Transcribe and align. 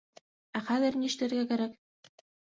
—Ә 0.59 0.61
хәҙер 0.69 0.97
ни 1.03 1.11
эшләргә 1.11 1.45
кәрәк? 1.53 1.79